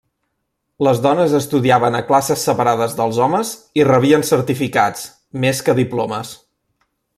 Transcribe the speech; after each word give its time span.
Les 0.85 1.01
dones 1.05 1.35
estudiaven 1.39 1.97
a 1.97 2.01
classes 2.07 2.45
separades 2.49 2.97
dels 3.01 3.21
homes 3.27 3.53
i 3.81 3.87
rebien 3.91 4.27
certificats, 4.33 5.07
més 5.45 5.63
que 5.69 5.79
diplomes. 5.85 6.35